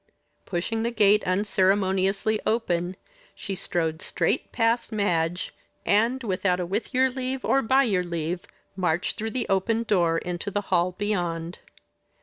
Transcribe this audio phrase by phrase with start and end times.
[0.47, 2.95] Pushing the gate unceremoniously open,
[3.35, 5.53] she strode straight past Madge,
[5.85, 8.41] and, without a with your leave or by your leave,
[8.75, 11.59] marched through the open door into the hall beyond.